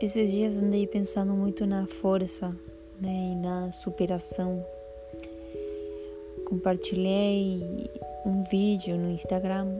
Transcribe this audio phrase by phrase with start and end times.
[0.00, 2.56] Esses dias andei pensando muito na força
[2.98, 4.64] né, e na superação.
[6.46, 7.90] Compartilhei
[8.24, 9.78] um vídeo no Instagram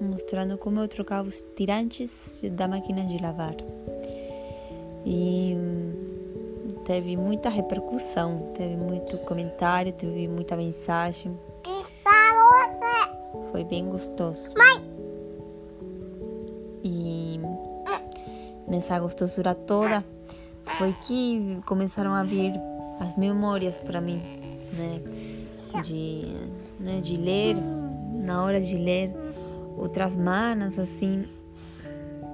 [0.00, 3.54] mostrando como eu trocava os tirantes da máquina de lavar.
[5.06, 5.54] E
[6.84, 11.38] teve muita repercussão, teve muito comentário, teve muita mensagem.
[13.52, 14.52] Foi bem gostoso.
[14.56, 14.89] Mãe!
[18.70, 20.04] Nessa gostosura toda
[20.78, 22.52] foi que começaram a vir
[23.00, 24.22] as memórias para mim,
[24.72, 25.00] né?
[25.82, 26.26] De,
[26.78, 27.00] né?
[27.00, 27.56] de ler,
[28.24, 29.12] na hora de ler,
[29.76, 31.24] outras manas assim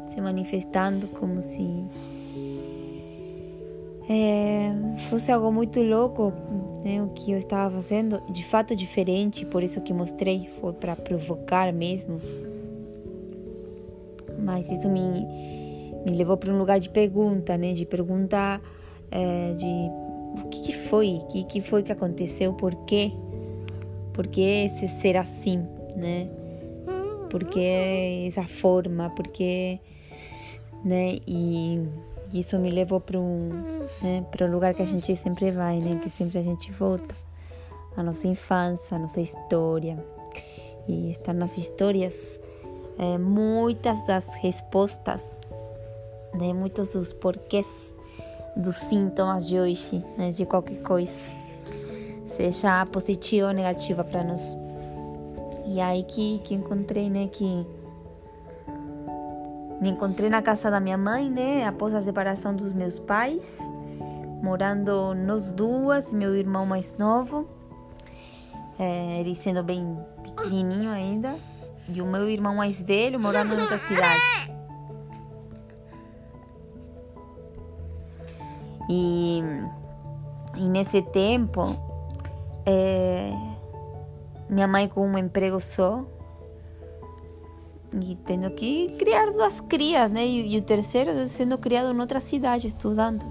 [0.08, 1.84] se manifestando como se
[4.08, 4.72] é,
[5.10, 6.32] fosse algo muito louco
[6.86, 10.94] né, o que eu estava fazendo, de fato diferente, por isso que mostrei, foi para
[10.94, 12.20] provocar mesmo.
[14.38, 15.26] Mas isso me,
[16.06, 18.60] me levou para um lugar de pergunta, né, de pergunta
[19.10, 19.90] é, de
[20.40, 23.12] o que, que foi, o que, que foi que aconteceu, por quê,
[24.12, 26.28] por que esse ser assim, né,
[27.28, 29.80] por que essa forma, por que,
[30.84, 31.82] né, e
[32.32, 33.48] isso me levou para um,
[34.00, 37.16] né, para o lugar que a gente sempre vai, né, que sempre a gente volta,
[37.96, 39.98] a nossa infância, a nossa história.
[40.88, 42.38] E estar nas histórias,
[42.96, 45.36] é, muitas das respostas,
[46.36, 47.94] né, muitos dos porquês
[48.56, 51.28] dos sintomas de hoje, né, de qualquer coisa,
[52.36, 54.56] seja positiva ou negativa para nós.
[55.66, 57.66] E aí que, que encontrei, né, que
[59.80, 63.58] me encontrei na casa da minha mãe, né, após a separação dos meus pais,
[64.42, 67.46] morando nós duas, meu irmão mais novo,
[68.78, 71.34] é, ele sendo bem pequenininho ainda,
[71.88, 74.55] e o meu irmão mais velho morando em outra cidade.
[78.88, 79.42] E,
[80.56, 81.76] e nesse tempo,
[82.64, 83.32] é,
[84.48, 86.04] minha mãe com um emprego só,
[88.00, 90.26] e tendo que criar duas crias, né?
[90.26, 93.24] E, e, o terceiro sendo criado em outra cidade, estudando.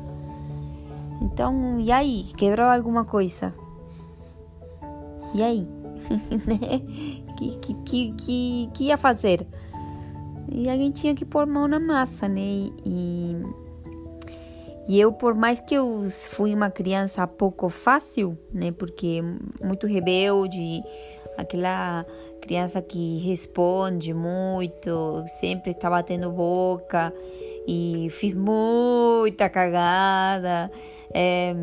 [1.22, 2.24] Então, e aí?
[2.36, 3.54] Quebrou alguma coisa?
[5.34, 5.68] E aí?
[6.48, 6.82] né?
[7.38, 9.46] que, que, que, que, que ia fazer?
[10.52, 12.42] E alguém tinha que pôr mão na massa, né?
[12.42, 13.44] E, e
[14.88, 18.72] eu, por mais que eu fui uma criança pouco fácil, né?
[18.72, 19.22] Porque
[19.63, 20.84] muito rebelde,
[21.38, 22.06] aquela
[22.41, 27.12] criança que responde muito, sempre está batendo boca
[27.68, 30.72] e fiz muita cagada,
[31.12, 31.53] é,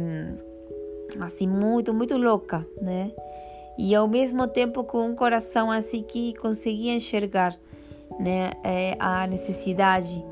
[1.21, 3.13] assim, muito, muito louca, né?
[3.79, 7.57] E ao mesmo tempo com um coração assim que conseguia enxergar,
[8.19, 10.23] né, é, a necessidade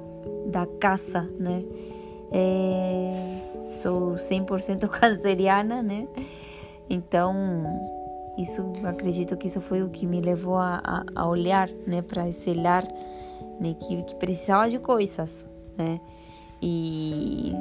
[0.46, 1.62] da caça, né?
[2.32, 6.06] É, sou 100% canceriana, né?
[6.88, 7.64] Então,
[8.38, 12.28] isso acredito que isso foi o que me levou a, a, a olhar né para
[12.28, 12.84] esse lar
[13.60, 15.46] né que, que precisava de coisas
[15.76, 16.00] né?
[16.62, 17.52] E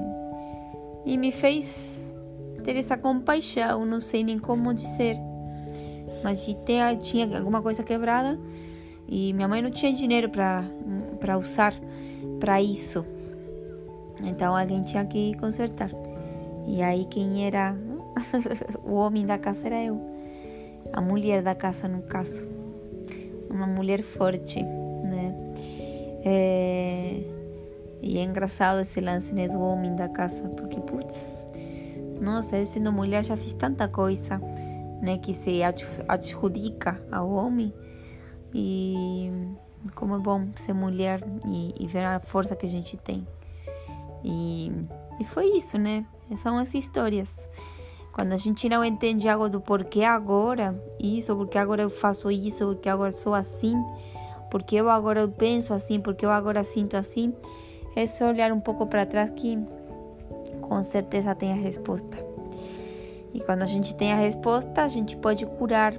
[1.06, 2.12] e me fez
[2.64, 5.18] ter essa compaixão não sei nem como dizer.
[6.24, 8.38] Mas tinha, tinha alguma coisa quebrada
[9.08, 11.74] e minha mãe não tinha dinheiro para usar
[12.40, 13.06] para isso
[14.24, 15.92] então alguém tinha que consertar
[16.68, 17.76] e aí quem era
[18.84, 20.10] o homem da casa era eu
[20.94, 22.48] a mulher da casa, no caso.
[23.50, 25.36] Uma mulher forte, né?
[26.24, 27.24] É...
[28.02, 31.28] E é engraçado esse lance né, do homem da casa, porque, putz,
[32.22, 34.40] nossa, eu sendo mulher já fiz tanta coisa,
[35.02, 35.62] né, que se
[36.08, 37.74] adjudica ao homem.
[38.54, 39.30] E
[39.96, 43.28] como é bom ser mulher e, e ver a força que a gente tem.
[44.24, 44.72] E,
[45.20, 46.06] e foi isso, né?
[46.36, 47.50] São as histórias.
[48.14, 52.66] Quando a gente não entende algo do porquê agora, isso, porque agora eu faço isso,
[52.68, 53.76] porque agora sou assim,
[54.52, 57.34] porque eu agora penso assim, porque eu agora sinto assim,
[57.96, 59.58] é só olhar um pouco para trás que
[60.62, 62.18] com certeza tem a resposta.
[63.34, 65.94] E quando a gente tem a resposta, a gente pode curar,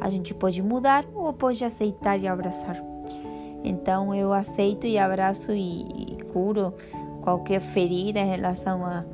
[0.00, 2.82] a gente pode mudar ou pode aceitar e abraçar.
[3.64, 6.72] Então eu aceito e abraço e, e curo
[7.26, 9.04] qualquer ferida em relação a,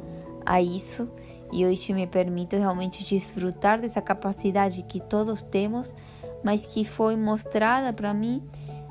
[0.45, 1.09] a isso
[1.51, 5.97] e hoje me permito realmente desfrutar dessa capacidade que todos temos,
[6.45, 8.43] mas que foi mostrada para mim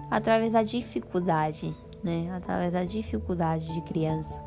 [0.10, 1.72] através da dificuldade,
[2.04, 2.32] né?
[2.36, 4.44] Através da dificuldade de criança.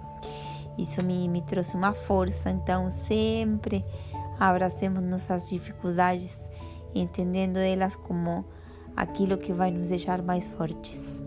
[0.77, 3.85] Isso me, me trouxe uma força, então sempre
[4.41, 6.51] abracemos nossas dificuldades,
[6.93, 8.45] entendendo elas como
[8.97, 11.25] aquilo que vai nos deixar mais fortes.